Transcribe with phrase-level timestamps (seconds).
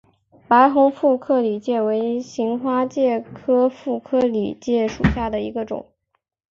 [0.47, 5.91] 白虹副克里介为荆花介科副克里介属下的一个种。